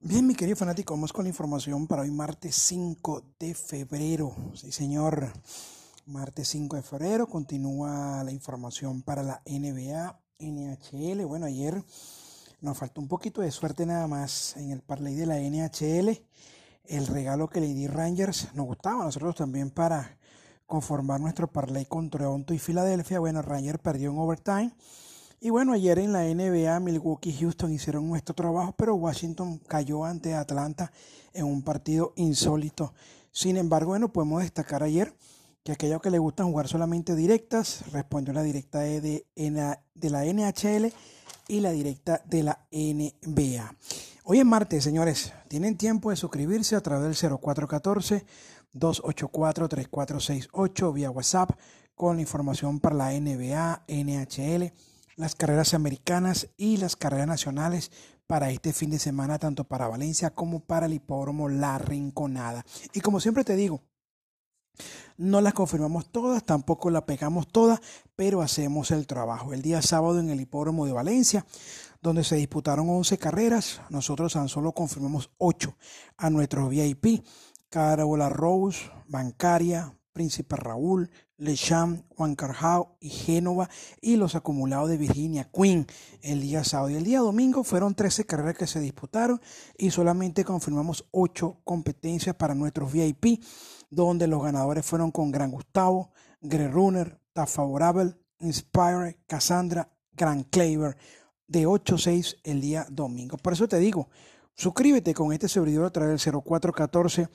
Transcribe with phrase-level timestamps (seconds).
[0.00, 4.32] Bien, mi querido fanático, vamos con la información para hoy, martes 5 de febrero.
[4.54, 5.32] Sí, señor.
[6.06, 11.24] Martes 5 de febrero continúa la información para la NBA, NHL.
[11.26, 11.82] Bueno, ayer
[12.60, 16.24] nos faltó un poquito de suerte nada más en el parlay de la NHL.
[16.84, 20.16] El regalo que le di Rangers nos gustaba a nosotros también para
[20.64, 23.18] conformar nuestro parlay con Toronto y Filadelfia.
[23.18, 24.72] Bueno, Rangers perdió en overtime
[25.40, 30.04] y bueno, ayer en la NBA, Milwaukee y Houston hicieron nuestro trabajo, pero Washington cayó
[30.04, 30.90] ante Atlanta
[31.32, 32.92] en un partido insólito.
[33.30, 35.14] Sin embargo, bueno, podemos destacar ayer
[35.62, 40.92] que aquellos que les gustan jugar solamente directas, respondió la directa de, de la NHL
[41.46, 43.74] y la directa de la NBA.
[44.24, 45.32] Hoy es martes, señores.
[45.46, 48.24] Tienen tiempo de suscribirse a través del 0414
[48.72, 51.50] 284 3468 vía WhatsApp
[51.94, 54.72] con información para la NBA, NHL
[55.18, 57.90] las carreras americanas y las carreras nacionales
[58.28, 62.64] para este fin de semana, tanto para Valencia como para el hipódromo La Rinconada.
[62.92, 63.82] Y como siempre te digo,
[65.16, 67.80] no las confirmamos todas, tampoco las pegamos todas,
[68.14, 69.52] pero hacemos el trabajo.
[69.52, 71.44] El día sábado en el hipódromo de Valencia,
[72.00, 75.76] donde se disputaron 11 carreras, nosotros tan solo confirmamos 8
[76.16, 77.24] a nuestros VIP.
[77.70, 83.68] Carola Rose, Bancaria, Príncipe Raúl, Lecham, Juan Carjao y Génova
[84.00, 85.86] y los acumulados de Virginia Queen
[86.22, 86.90] el día sábado.
[86.90, 89.40] Y el día domingo fueron 13 carreras que se disputaron
[89.76, 93.42] y solamente confirmamos 8 competencias para nuestros VIP,
[93.90, 100.96] donde los ganadores fueron con Gran Gustavo, Greg Runner, Ta Favorable, Inspire, Cassandra, Gran Claver,
[101.46, 103.36] de 8-6 el día domingo.
[103.38, 104.08] Por eso te digo,
[104.54, 107.28] suscríbete con este servidor a través del 0414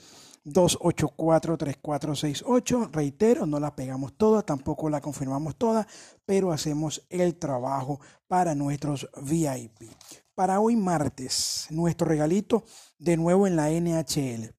[0.46, 2.92] 284-3468.
[2.92, 5.88] Reitero, no la pegamos toda, tampoco la confirmamos toda,
[6.26, 9.92] pero hacemos el trabajo para nuestros VIP.
[10.36, 12.64] Para hoy martes, nuestro regalito
[12.98, 14.56] de nuevo en la NHL.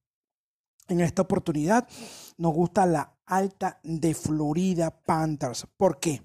[0.89, 1.89] En esta oportunidad
[2.37, 5.67] nos gusta la alta de Florida Panthers.
[5.77, 6.23] ¿Por qué?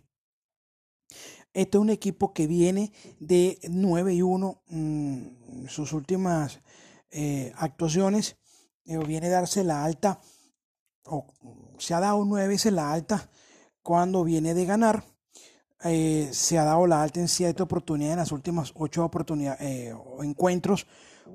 [1.54, 6.62] Este es un equipo que viene de 9 y 1 en mm, sus últimas
[7.10, 8.38] eh, actuaciones
[8.86, 10.20] viene a darse la alta,
[11.06, 11.26] o
[11.78, 13.30] se ha dado nueve veces la alta
[13.82, 15.04] cuando viene de ganar.
[15.84, 19.94] Eh, se ha dado la alta en siete oportunidades, en las últimas ocho oportunidades eh,
[19.94, 20.88] o encuentros,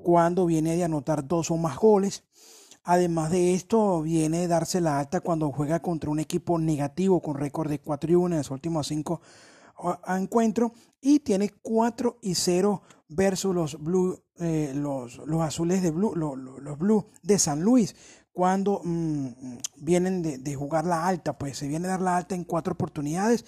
[0.02, 2.24] cuando viene de anotar dos o más goles.
[2.82, 7.36] Además de esto, viene a darse la alta cuando juega contra un equipo negativo con
[7.36, 9.22] récord de 4 y 1 en los últimos cinco
[10.06, 16.14] encuentros y tiene 4 y 0 versus los Blue, eh, los, los, azules de Blue,
[16.14, 17.94] los, los Blue de San Luis.
[18.32, 19.28] Cuando mm,
[19.76, 22.74] vienen de, de, jugar la alta, pues se viene a dar la alta en cuatro
[22.74, 23.44] oportunidades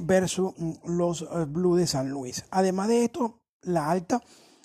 [0.00, 2.44] versus mm, los eh, Blue de San Luis.
[2.50, 4.22] Además de esto, la alta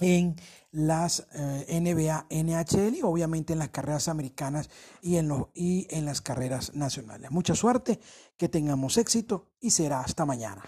[0.00, 0.36] en
[0.70, 4.68] las eh, NBA, NHL y obviamente en las carreras americanas
[5.00, 7.30] y en, los, y en las carreras nacionales.
[7.30, 8.00] Mucha suerte,
[8.36, 10.62] que tengamos éxito y será hasta mañana.